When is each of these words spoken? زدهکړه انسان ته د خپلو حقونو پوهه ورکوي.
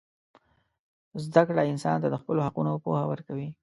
زدهکړه 1.23 1.61
انسان 1.71 1.95
ته 2.03 2.07
د 2.11 2.15
خپلو 2.21 2.45
حقونو 2.47 2.71
پوهه 2.83 3.03
ورکوي. 3.11 3.49